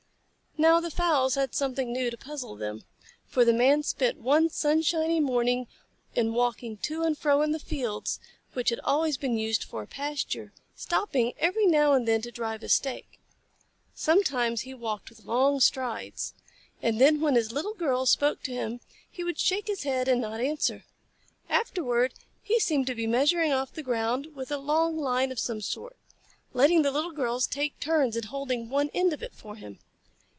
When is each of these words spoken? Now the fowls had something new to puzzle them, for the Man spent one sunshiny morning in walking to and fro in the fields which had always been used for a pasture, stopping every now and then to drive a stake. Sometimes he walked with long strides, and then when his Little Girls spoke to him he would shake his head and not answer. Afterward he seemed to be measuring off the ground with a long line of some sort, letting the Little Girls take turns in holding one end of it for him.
Now 0.57 0.79
the 0.81 0.91
fowls 0.91 1.35
had 1.35 1.55
something 1.55 1.91
new 1.93 2.11
to 2.11 2.17
puzzle 2.17 2.55
them, 2.57 2.83
for 3.25 3.43
the 3.45 3.53
Man 3.53 3.81
spent 3.83 4.19
one 4.19 4.47
sunshiny 4.49 5.19
morning 5.21 5.65
in 6.13 6.33
walking 6.33 6.75
to 6.79 7.01
and 7.03 7.17
fro 7.17 7.41
in 7.41 7.51
the 7.53 7.57
fields 7.57 8.19
which 8.53 8.69
had 8.69 8.79
always 8.81 9.17
been 9.17 9.37
used 9.39 9.63
for 9.63 9.81
a 9.81 9.87
pasture, 9.87 10.51
stopping 10.75 11.33
every 11.39 11.65
now 11.65 11.93
and 11.93 12.05
then 12.07 12.21
to 12.23 12.31
drive 12.31 12.61
a 12.63 12.69
stake. 12.69 13.19
Sometimes 13.95 14.61
he 14.61 14.73
walked 14.75 15.09
with 15.09 15.23
long 15.25 15.59
strides, 15.61 16.33
and 16.81 16.99
then 17.01 17.21
when 17.21 17.33
his 17.35 17.51
Little 17.53 17.73
Girls 17.73 18.11
spoke 18.11 18.43
to 18.43 18.51
him 18.51 18.81
he 19.09 19.23
would 19.23 19.39
shake 19.39 19.65
his 19.67 19.81
head 19.83 20.07
and 20.09 20.19
not 20.21 20.41
answer. 20.41 20.83
Afterward 21.49 22.13
he 22.43 22.59
seemed 22.59 22.85
to 22.87 22.93
be 22.93 23.07
measuring 23.07 23.51
off 23.53 23.73
the 23.73 23.81
ground 23.81 24.35
with 24.35 24.51
a 24.51 24.57
long 24.57 24.99
line 24.99 25.31
of 25.31 25.39
some 25.39 25.61
sort, 25.61 25.97
letting 26.53 26.81
the 26.83 26.91
Little 26.91 27.13
Girls 27.13 27.47
take 27.47 27.79
turns 27.79 28.15
in 28.17 28.23
holding 28.25 28.69
one 28.69 28.89
end 28.93 29.11
of 29.13 29.23
it 29.23 29.33
for 29.33 29.55
him. 29.55 29.79